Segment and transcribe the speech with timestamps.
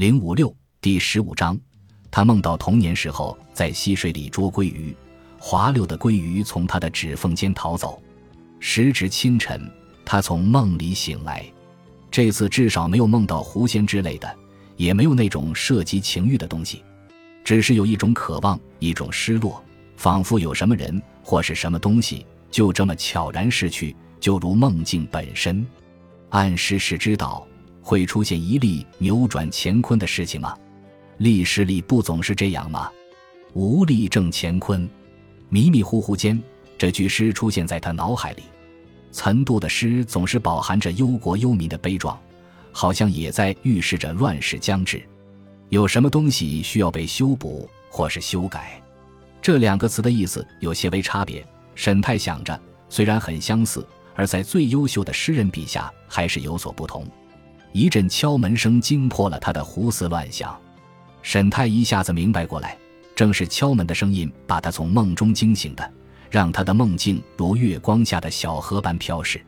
[0.00, 1.60] 零五六第十五章，
[2.10, 4.96] 他梦到童年时候在溪水里捉鲑鱼，
[5.38, 8.00] 滑溜的鲑鱼从他的指缝间逃走。
[8.60, 9.70] 时值清晨，
[10.02, 11.44] 他从梦里醒来，
[12.10, 14.38] 这次至少没有梦到狐仙之类的，
[14.74, 16.82] 也没有那种涉及情欲的东西，
[17.44, 19.62] 只是有一种渴望，一种失落，
[19.98, 25.62] 仿佛有什么人或是什么东西就这么悄然逝去，就如梦境本身。
[26.30, 27.46] 按时时知道。
[27.82, 30.56] 会出现一例扭转乾坤的事情吗？
[31.18, 32.90] 历史里不总是这样吗？
[33.52, 34.88] 无力正乾坤，
[35.48, 36.40] 迷迷糊糊间，
[36.78, 38.42] 这句诗出现在他脑海里。
[39.12, 42.18] 岑度的诗总是饱含着忧国忧民的悲壮，
[42.70, 45.02] 好像也在预示着乱世将至。
[45.68, 48.80] 有什么东西需要被修补或是修改？
[49.42, 51.44] 这两个词的意思有些微差别。
[51.74, 57.06] 沈泰想着，虽然很相似，而在最优秀的诗人笔下还是有所不同。
[57.72, 60.58] 一阵敲门声惊破了他的胡思乱想，
[61.22, 62.76] 沈泰一下子明白过来，
[63.14, 65.92] 正是敲门的声音把他从梦中惊醒的，
[66.28, 69.40] 让他的梦境如月光下的小河般飘逝。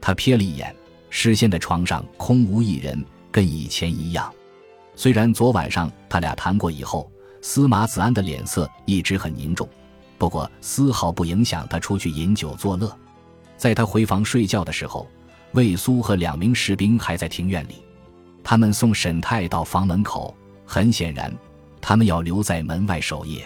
[0.00, 0.74] 他瞥了一眼，
[1.10, 4.32] 视线的床上空无一人，跟以前一样。
[4.94, 7.10] 虽然昨晚上他俩谈过以后，
[7.42, 9.68] 司马子安的脸色一直很凝重，
[10.18, 12.96] 不过丝毫不影响他出去饮酒作乐。
[13.56, 15.04] 在他回房睡觉的时候。
[15.56, 17.76] 魏苏和两名士兵还在庭院里，
[18.44, 20.36] 他们送沈泰到房门口。
[20.66, 21.32] 很显然，
[21.80, 23.42] 他们要留在门外守夜。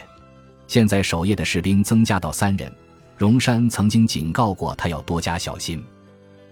[0.66, 2.70] 现在守夜的士兵增加到三人。
[3.16, 5.84] 荣山曾经警告过他要多加小心。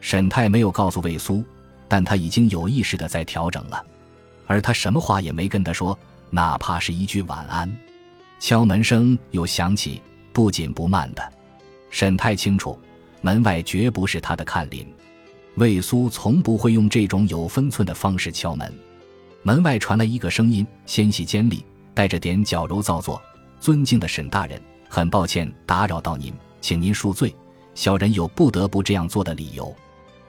[0.00, 1.42] 沈泰没有告诉魏苏，
[1.88, 3.84] 但他已经有意识的在调整了。
[4.46, 5.98] 而他什么话也没跟他说，
[6.30, 7.68] 哪怕是一句晚安。
[8.38, 10.00] 敲门声又响起，
[10.32, 11.32] 不紧不慢的。
[11.90, 12.78] 沈泰清楚，
[13.22, 14.86] 门外绝不是他的看林。
[15.58, 18.72] 魏苏从不会用这种有分寸的方式敲门。
[19.42, 21.64] 门外传来一个声音，纤细尖利，
[21.94, 23.20] 带着点矫揉造作。
[23.58, 27.34] 尊敬的沈大人，很抱歉打扰到您，请您恕罪。
[27.74, 29.74] 小人有不得不这样做的理由。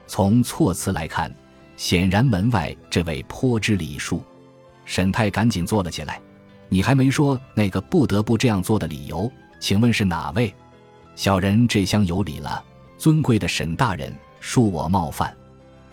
[0.07, 1.31] 从措辞来看，
[1.78, 4.23] 显然门外这位颇知礼数。
[4.85, 6.19] 沈太赶紧坐了起来。
[6.69, 10.51] 你还没说那个不得不这样做的理由，请问是哪位？
[11.16, 12.63] 小人这厢有礼了，
[12.97, 14.12] 尊贵的沈大人。
[14.41, 15.35] 恕我冒犯，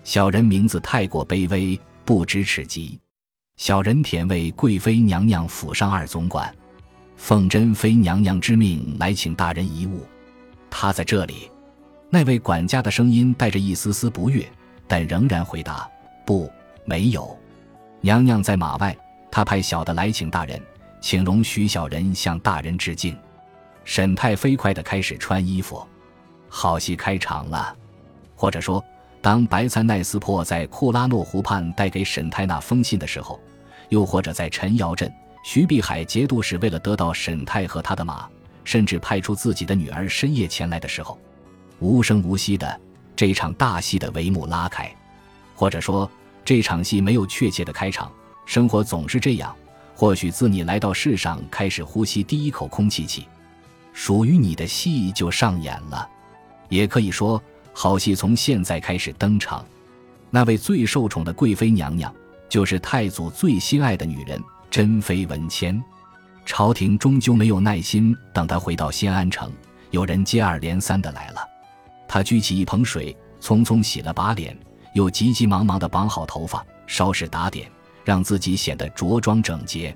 [0.05, 2.99] 小人名字太过卑微，不知此疾。
[3.57, 6.55] 小人舔为贵妃娘娘府上二总管，
[7.17, 10.07] 奉珍妃娘娘之命来请大人一物。
[10.71, 11.51] 他在这里。
[12.09, 14.47] 那位管家的声音带着一丝丝不悦，
[14.87, 15.91] 但仍然回答
[16.25, 16.49] ：“不，
[16.85, 17.37] 没有。
[18.01, 18.97] 娘娘在马外，
[19.29, 20.63] 他派小的来请大人，
[21.01, 23.19] 请容许小人向大人致敬。”
[23.85, 25.85] 沈太飞快地开始穿衣服，
[26.49, 27.77] 好戏开场了。
[28.37, 28.85] 或者说，
[29.23, 33.41] 当白参奈斯珀在库拉诺湖畔带给沈泰那封信的时候，
[33.89, 35.11] 又或者在陈瑶镇，
[35.43, 38.29] 徐碧海节度使为了得到沈泰和他的马，
[38.63, 41.19] 甚至派出自己的女儿深夜前来的时候，
[41.81, 42.81] 无声无息的
[43.17, 44.95] 这场大戏的帷幕拉开。
[45.55, 46.09] 或者说，
[46.45, 48.13] 这场戏没有确切的开场。
[48.45, 49.57] 生活总是这样，
[49.95, 53.27] 或许自你来到世上开始呼吸第一口空气起，
[53.93, 56.09] 属于你的戏就上演了。
[56.69, 57.43] 也可以说。
[57.79, 59.63] 好戏从现在开始登场，
[60.31, 62.11] 那位最受宠的贵妃娘娘，
[62.49, 65.79] 就是太祖最心爱的女人珍妃文谦。
[66.47, 69.53] 朝廷终究没有耐心等她回到新安城，
[69.91, 71.47] 有人接二连三的来了。
[72.09, 74.57] 他举起一盆水，匆匆洗了把脸，
[74.95, 77.71] 又急急忙忙的绑好头发，稍事打点，
[78.07, 79.95] 让自己显得着装整洁。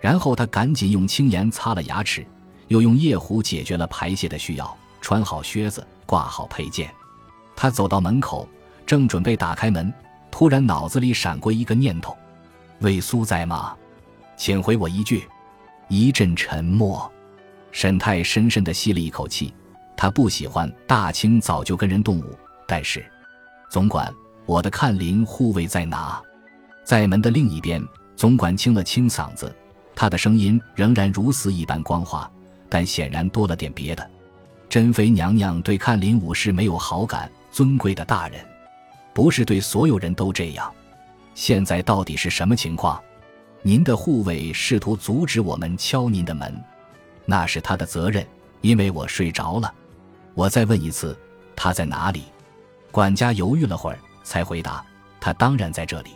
[0.00, 2.26] 然后他赶紧用青盐擦了牙齿，
[2.68, 6.90] 又用夜壶解决了排泄的需要，穿好靴子，挂好佩剑。
[7.62, 8.48] 他走到门口，
[8.86, 9.92] 正准备打开门，
[10.30, 12.16] 突然脑子里闪过一个念头
[12.80, 13.76] ：“魏苏在吗？
[14.34, 15.28] 请回我一句。”
[15.88, 17.12] 一阵沉默。
[17.70, 19.52] 沈泰深深地吸了一口气。
[19.94, 22.34] 他不喜欢大清早就跟人动武，
[22.66, 23.04] 但是，
[23.68, 24.10] 总管，
[24.46, 26.18] 我的看林护卫在哪？
[26.82, 27.86] 在门的另一边。
[28.16, 29.54] 总管清了清嗓子，
[29.94, 32.26] 他的声音仍然如此一般光滑，
[32.70, 34.10] 但显然多了点别的。
[34.70, 37.30] 珍妃娘娘对看林武士没有好感。
[37.50, 38.44] 尊贵的大人，
[39.12, 40.72] 不是对所有人都这样。
[41.34, 43.00] 现在到底是什么情况？
[43.62, 46.62] 您的护卫试图阻止我们敲您的门，
[47.26, 48.26] 那是他的责任，
[48.62, 49.72] 因为我睡着了。
[50.34, 51.18] 我再问一次，
[51.54, 52.24] 他在哪里？
[52.90, 54.84] 管家犹豫了会儿，才回答
[55.20, 56.10] ：“他当然在这里。”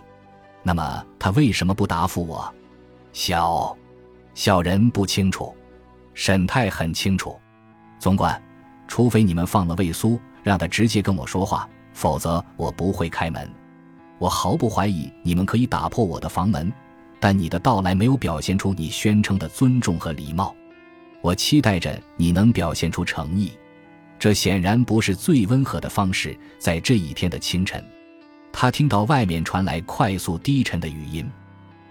[0.63, 2.53] 那么他为什么不答复我？
[3.13, 3.77] 小
[4.35, 5.55] 小人不清楚，
[6.15, 7.39] 沈太很清楚。
[7.99, 8.43] 总管，
[8.89, 10.19] 除非你们放了魏苏。
[10.45, 13.51] 让他直接跟我说话，否则我不会开门。
[14.19, 16.73] 我毫不怀疑你们可以打破我的房门，
[17.19, 20.55] 但你的到来没有表现出你宣称的尊重和礼貌。
[21.21, 23.51] 我期待着你能表现出诚意。
[24.19, 26.39] 这显然不是最温和的方式。
[26.59, 27.85] 在这一天的清晨，
[28.53, 31.29] 他听到外面传来快速低沉的语音。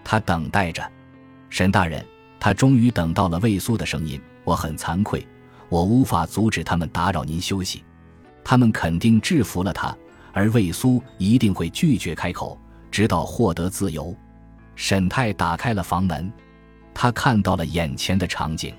[0.03, 0.89] 他等待着，
[1.49, 2.03] 沈大人。
[2.39, 4.19] 他终于等到了魏苏的声音。
[4.43, 5.25] 我很惭愧，
[5.69, 7.83] 我无法阻止他们打扰您休息。
[8.43, 9.95] 他们肯定制服了他，
[10.33, 12.59] 而魏苏一定会拒绝开口，
[12.91, 14.15] 直到获得自由。
[14.75, 16.31] 沈泰打开了房门，
[16.93, 18.73] 他看到了眼前的场景。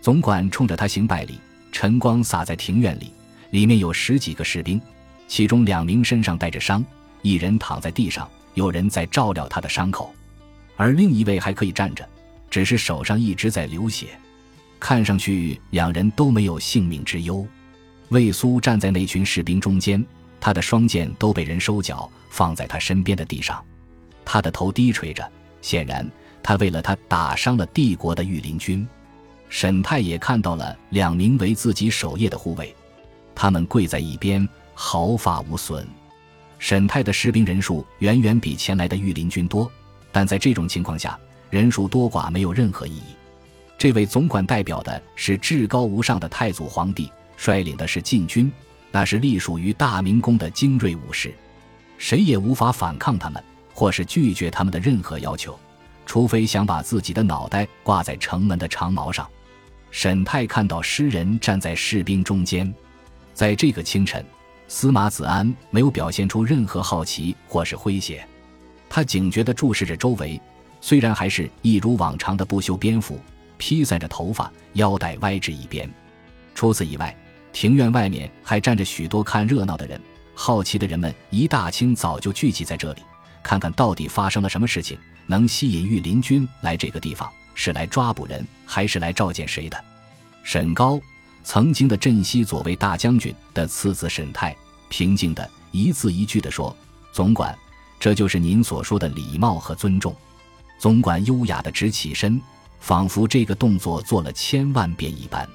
[0.00, 1.38] 总管冲着他行拜礼，
[1.72, 3.12] 晨光洒在庭院里，
[3.50, 4.80] 里面有十几个士兵，
[5.28, 6.84] 其中两名身上带着伤，
[7.22, 10.12] 一人躺在地上，有人在照料他的伤口，
[10.76, 12.08] 而另一位还可以站着。
[12.48, 14.08] 只是手上一直在流血，
[14.80, 17.46] 看上去两人都没有性命之忧。
[18.10, 20.04] 魏苏站在那群士兵中间，
[20.40, 23.64] 他的双剑都被人收缴，放在他身边的地上。
[24.24, 25.28] 他的头低垂着，
[25.62, 26.08] 显然
[26.42, 28.86] 他为了他打伤了帝国的御林军。
[29.48, 32.74] 沈泰也看到了两名为自己守夜的护卫，
[33.34, 35.86] 他们跪在一边，毫发无损。
[36.58, 39.70] 沈泰的士兵人数远远比前来的御林军多，
[40.12, 41.18] 但在这种情况下。
[41.50, 43.02] 人数多寡没有任何意义。
[43.76, 47.10] 这位总管代表的是至高无上的太祖皇帝，
[47.40, 48.52] 率领的是禁军，
[48.90, 51.32] 那是隶属于大明宫的精锐武士，
[51.96, 53.42] 谁也无法反抗他们，
[53.72, 55.58] 或是拒绝他们的任何要求，
[56.04, 59.26] 除非想把自己的脑袋挂在城门的长矛上。
[59.90, 62.70] 沈泰看到诗人站在士兵中间，
[63.32, 64.22] 在这个清晨，
[64.68, 68.22] 司马子安没有表现出任何好奇或是诙谐，
[68.86, 70.38] 他警觉地注视着周围。
[70.82, 73.18] 虽然还是一如往常的不修边幅，
[73.56, 75.90] 披散着头发，腰带歪至一边。
[76.54, 77.16] 除此以外，
[77.52, 80.00] 庭院外面还站着许多看热闹的人。
[80.34, 83.02] 好奇的人们一大清早就聚集在这里，
[83.42, 89.84] 看看到底发生了什么事情，能吸引御林军来这个地方，是来抓捕人，还是来召见谁的？
[90.42, 90.98] 沈高，
[91.44, 94.56] 曾经的镇西左卫大将军的次子沈泰，
[94.88, 96.74] 平静的一字一句地说
[97.12, 97.54] ：“总管，
[97.98, 100.16] 这就是您所说的礼貌和尊重。”
[100.80, 102.40] 总管优雅地直起身，
[102.80, 105.46] 仿佛这个动作做了千万遍一般。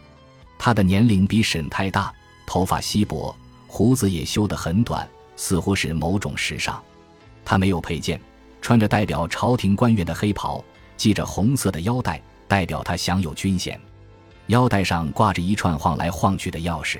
[0.57, 2.13] 他的年龄比沈太大，
[2.45, 3.35] 头发稀薄，
[3.67, 6.81] 胡子也修得很短，似乎是某种时尚。
[7.43, 8.19] 他没有佩剑，
[8.61, 10.63] 穿着代表朝廷官员的黑袍，
[10.97, 13.79] 系着红色的腰带，代表他享有军衔。
[14.47, 16.99] 腰带上挂着一串晃来晃去的钥匙。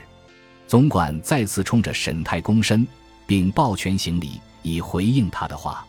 [0.68, 2.88] 总管再次冲着沈太躬身，
[3.28, 5.86] 并抱拳行礼，以回应他的话。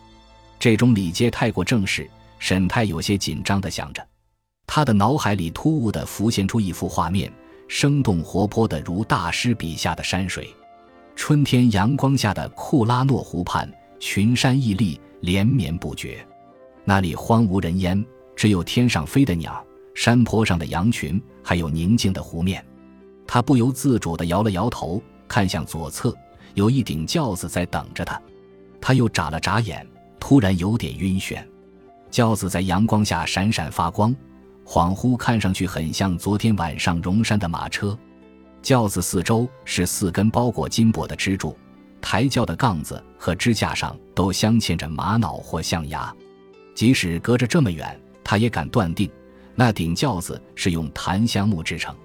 [0.59, 2.09] 这种礼节太过正式。
[2.39, 4.07] 沈泰有些紧张地想着，
[4.67, 7.33] 他的脑海里突兀地浮现出一幅画面，
[7.67, 10.47] 生动活泼的如大师笔下的山水。
[11.15, 16.25] 春天阳光下的库拉诺湖畔，群山屹立，连绵不绝。
[16.85, 18.03] 那里荒无人烟，
[18.35, 22.63] 只有天上飞的鸟，山坡上的羊群，还有宁静的湖面。
[23.25, 26.15] 他不由自主地摇了摇头，看向左侧，
[26.53, 28.21] 有一顶轿子在等着他。
[28.79, 29.85] 他又眨了眨眼，
[30.19, 31.43] 突然有点晕眩。
[32.09, 34.15] 轿子在阳光下闪闪发光，
[34.67, 37.97] 恍惚看上去很像昨天晚上荣山的马车。
[38.61, 41.57] 轿子四周是四根包裹金箔的支柱，
[42.01, 46.13] 抬轿的杠子和支架上都镶嵌着玛瑙或象牙。
[46.75, 49.09] 即使隔着这么远，他也敢断定，
[49.55, 51.95] 那顶轿子是用檀香木制成。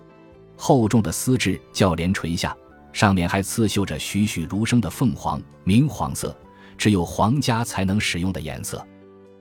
[0.57, 2.57] 厚重的丝质轿帘垂下，
[2.93, 6.35] 上面还刺绣着栩栩如生的凤凰，明黄色，
[6.79, 8.87] 只有皇家才能使用的颜色。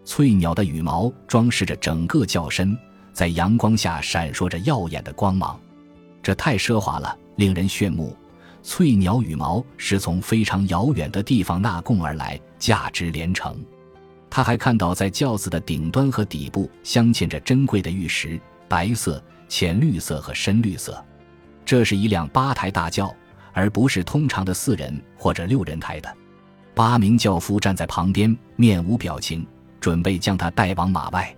[0.03, 2.75] 翠鸟的羽毛装饰着整个轿身，
[3.13, 5.59] 在阳光下闪烁着耀眼的光芒，
[6.23, 8.15] 这太奢华了，令人炫目。
[8.63, 13.59] 翠鸟羽毛是从非常遥远的地方纳贡而来，价值连城。
[14.29, 21.03] 他还看到，在轿子的顶端和底部镶嵌着珍贵的玉石，白色、浅绿色和深绿色。
[21.65, 23.13] 这是一辆八抬大轿，
[23.51, 26.15] 而不是通常的四人或者六人抬的。
[26.73, 29.45] 八名轿夫站在旁边，面无表情。
[29.79, 31.35] 准备将他带往马外，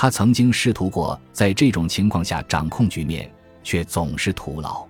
[0.00, 3.30] 他曾经试图过在这种情况下掌控局面，
[3.62, 4.86] 却总是徒劳，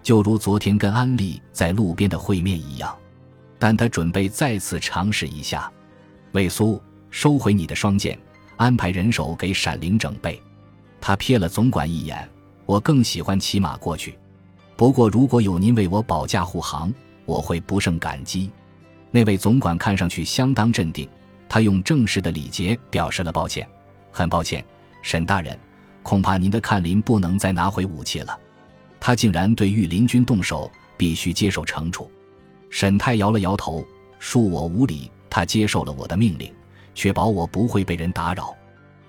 [0.00, 2.96] 就如昨天跟安利在路边的会面一样。
[3.58, 5.68] 但他准备再次尝试一下。
[6.30, 6.80] 魏苏，
[7.10, 8.16] 收回你的双剑，
[8.56, 10.40] 安排人手给闪灵整备。
[11.00, 12.30] 他瞥了总管一眼，
[12.64, 14.16] 我更喜欢骑马过去。
[14.76, 16.94] 不过如果有您为我保驾护航，
[17.24, 18.52] 我会不胜感激。
[19.10, 21.08] 那位总管看上去相当镇定。
[21.48, 23.68] 他用正式的礼节表示了抱歉，
[24.14, 24.64] 很抱歉，
[25.02, 25.58] 沈大人，
[26.04, 28.38] 恐怕您的看林不能再拿回武器了。
[29.00, 32.08] 他竟然对御林军动手，必须接受惩处。
[32.70, 33.84] 沈泰摇了摇头，
[34.20, 35.10] 恕我无礼。
[35.28, 36.54] 他接受了我的命令，
[36.94, 38.54] 确保我不会被人打扰。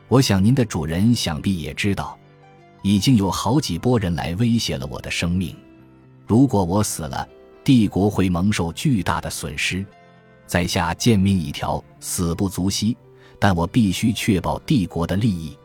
[0.07, 2.17] 我想您的主人想必也知道，
[2.81, 5.55] 已经有好几波人来威胁了我的生命。
[6.25, 7.27] 如果我死了，
[7.63, 9.85] 帝国会蒙受巨大的损失。
[10.47, 12.97] 在下贱命一条，死不足惜，
[13.39, 15.57] 但我必须确保帝国的利益。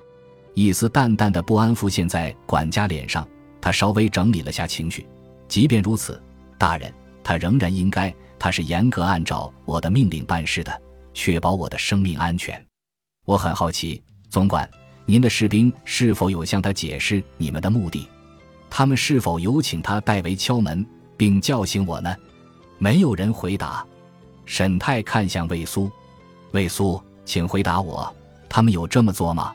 [0.55, 3.27] 一丝淡淡的不安浮现在管家脸上，
[3.61, 5.07] 他稍微整理了下情绪。
[5.49, 6.21] 即便如此，
[6.59, 10.83] 大人，他仍然应该，他是严格按照我的命令办事的，
[11.15, 12.65] 确保我的生命安全。
[13.25, 14.69] 我很好奇，总管，
[15.07, 18.09] 您的士兵是否有向他解释你们的目的？
[18.69, 20.85] 他们是否有请他代为敲门
[21.17, 22.15] 并叫醒我呢？
[22.79, 23.85] 没有人回答。
[24.47, 25.91] 沈泰看向魏苏，
[26.53, 28.13] 魏苏，请回答我，
[28.49, 29.55] 他们有这么做吗？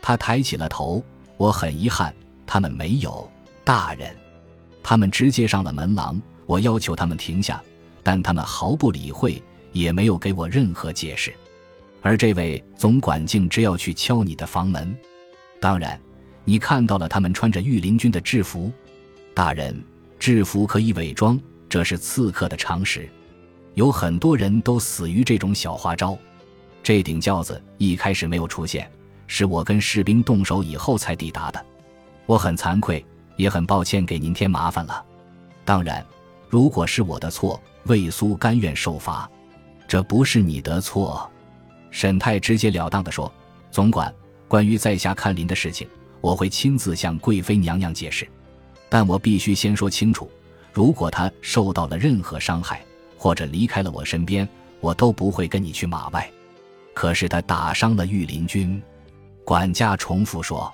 [0.00, 1.02] 他抬起了头。
[1.36, 2.14] 我很遗憾，
[2.46, 3.30] 他们没有，
[3.62, 4.16] 大人。
[4.82, 6.20] 他们直接上了门廊。
[6.46, 7.62] 我要求他们停下，
[8.02, 11.34] 但他们毫不理会，也没有给我任何解释。
[12.00, 14.96] 而这位总管竟只要去敲你的房门。
[15.60, 16.00] 当然，
[16.44, 18.72] 你看到了他们穿着御林军的制服，
[19.34, 19.84] 大人。
[20.18, 23.06] 制服可以伪装，这是刺客的常识。
[23.74, 26.16] 有很多人都死于这种小花招。
[26.86, 28.88] 这顶轿子一开始没有出现，
[29.26, 31.66] 是我跟士兵动手以后才抵达的。
[32.26, 35.04] 我很惭愧，也很抱歉给您添麻烦了。
[35.64, 36.06] 当然，
[36.48, 39.28] 如果是我的错，魏苏甘愿受罚。
[39.88, 41.28] 这不是你的错，
[41.90, 43.32] 沈泰直截了当地说
[43.72, 44.14] ：“总管，
[44.46, 45.88] 关于在下看林的事情，
[46.20, 48.28] 我会亲自向贵妃娘娘解释。
[48.88, 50.30] 但我必须先说清楚，
[50.72, 52.80] 如果他受到了任何伤害。”
[53.18, 56.30] 或者离开了我身边，我都不会跟你去马外。
[56.96, 58.82] 可是他打伤了御林军，
[59.44, 60.72] 管家重复说，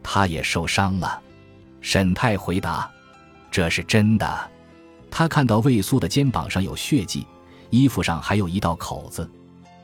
[0.00, 1.20] 他也受伤了。
[1.80, 2.88] 沈泰回答
[3.50, 4.50] ：“这是真的。”
[5.10, 7.26] 他看到魏苏的肩膀上有血迹，
[7.70, 9.28] 衣服上还有一道口子。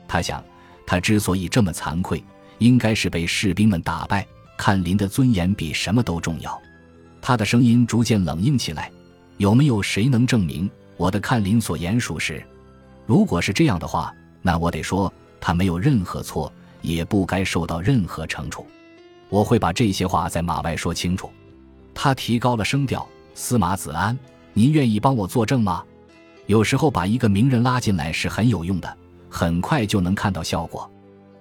[0.07, 0.41] 他想，
[0.87, 2.23] 他之所以这么惭愧，
[2.59, 4.25] 应该是被士兵们打败。
[4.57, 6.61] 看林的尊严比什么都重要。
[7.21, 8.89] 他的声音逐渐冷硬起来。
[9.35, 10.71] 有没有谁能证明？
[10.95, 12.41] 我的看林所言属实，
[13.05, 15.11] 如果是这样的话，那我得说
[15.45, 16.49] 他没有任何错，
[16.81, 18.65] 也不该受到任何惩处。
[19.27, 21.29] 我会把这些话在马外说清楚。
[21.93, 24.17] 他提高了声调：“司马子安，
[24.53, 25.83] 您愿意帮我作证吗？
[26.45, 28.97] 有时候把一个名人拉进来是很有用的，
[29.29, 30.89] 很快就能看到效果。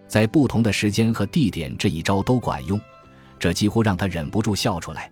[0.09, 2.81] 在不同的时间和地点，这一招都管用。
[3.39, 5.09] 这几乎让他忍不住笑出来。”